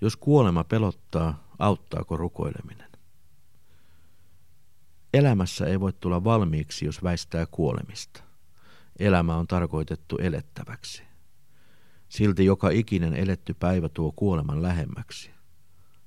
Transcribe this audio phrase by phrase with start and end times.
[0.00, 2.90] Jos kuolema pelottaa, auttaako rukoileminen?
[5.14, 8.22] Elämässä ei voi tulla valmiiksi, jos väistää kuolemista.
[8.98, 11.02] Elämä on tarkoitettu elettäväksi.
[12.08, 15.30] Silti joka ikinen eletty päivä tuo kuoleman lähemmäksi.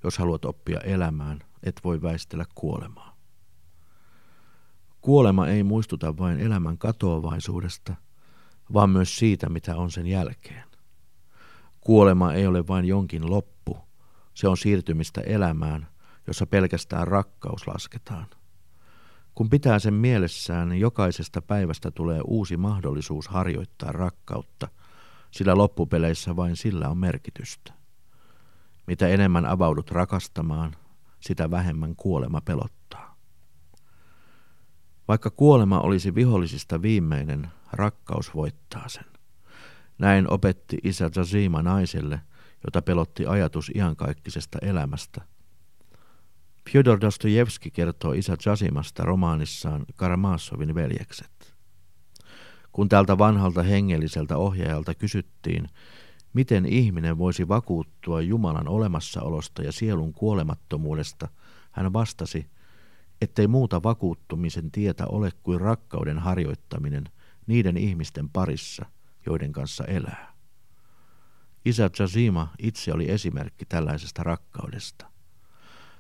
[0.04, 3.18] Jos haluat oppia elämään, et voi väistellä kuolemaa.
[5.02, 7.96] Kuolema ei muistuta vain elämän katoavaisuudesta,
[8.74, 10.73] vaan myös siitä, mitä on sen jälkeen.
[11.84, 13.78] Kuolema ei ole vain jonkin loppu,
[14.34, 15.88] se on siirtymistä elämään,
[16.28, 18.26] jossa pelkästään rakkaus lasketaan.
[19.36, 24.68] Kun pitää sen mielessään, niin jokaisesta päivästä tulee uusi mahdollisuus harjoittaa rakkautta,
[25.32, 27.74] sillä loppupeleissä vain sillä on merkitystä.
[28.88, 30.76] Mitä enemmän avaudut rakastamaan,
[31.20, 33.16] sitä vähemmän kuolema pelottaa.
[35.08, 39.13] Vaikka kuolema olisi vihollisista viimeinen, rakkaus voittaa sen.
[39.98, 42.22] Näin opetti isä Zazima naiselle,
[42.66, 45.22] jota pelotti ajatus iankaikkisesta elämästä.
[46.70, 51.54] Fyodor Dostojevski kertoo isä Zazimasta romaanissaan Karamassovin veljekset.
[52.72, 55.70] Kun tältä vanhalta hengelliseltä ohjaajalta kysyttiin,
[56.34, 61.28] miten ihminen voisi vakuuttua Jumalan olemassaolosta ja sielun kuolemattomuudesta,
[61.72, 62.46] hän vastasi,
[63.22, 67.04] ettei muuta vakuuttumisen tietä ole kuin rakkauden harjoittaminen
[67.48, 68.86] niiden ihmisten parissa,
[69.26, 70.34] joiden kanssa elää.
[71.66, 75.06] Isä Jazima itse oli esimerkki tällaisesta rakkaudesta.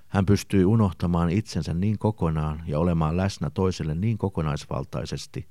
[0.08, 5.48] Hän pystyi unohtamaan itsensä niin kokonaan ja olemaan läsnä toiselle niin kokonaisvaltaisesti,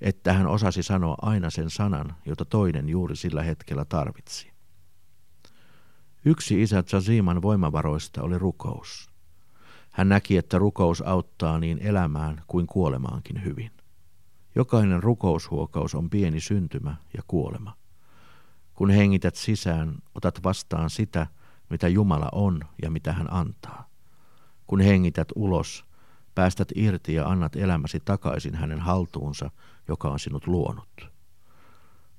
[0.00, 4.50] että hän osasi sanoa aina sen sanan, jota toinen juuri sillä hetkellä tarvitsi.
[6.24, 9.10] Yksi isä Jaziman voimavaroista oli rukous.
[9.90, 13.70] Hän näki, että rukous auttaa niin elämään kuin kuolemaankin hyvin.
[14.54, 17.76] Jokainen rukoushuokaus on pieni syntymä ja kuolema.
[18.74, 21.26] Kun hengität sisään, otat vastaan sitä,
[21.70, 23.90] mitä Jumala on ja mitä hän antaa.
[24.66, 25.84] Kun hengität ulos,
[26.34, 29.50] päästät irti ja annat elämäsi takaisin hänen haltuunsa,
[29.88, 31.10] joka on sinut luonut.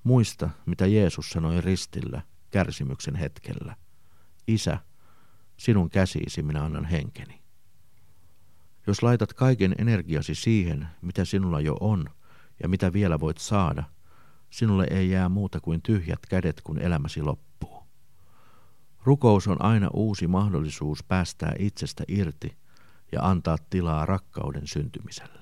[0.04, 2.22] Muista, mitä Jeesus sanoi ristillä,
[2.52, 3.76] kärsimyksen hetkellä.
[4.48, 4.78] Isä,
[5.58, 7.42] sinun käsiisi minä annan henkeni.
[8.88, 12.06] Jos laitat kaiken energiasi siihen, mitä sinulla jo on
[12.64, 13.84] ja mitä vielä voit saada,
[14.50, 17.84] sinulle ei jää muuta kuin tyhjät kädet, kun elämäsi loppuu.
[19.04, 22.58] Rukous on aina uusi mahdollisuus päästää itsestä irti
[23.12, 25.41] ja antaa tilaa rakkauden syntymiselle.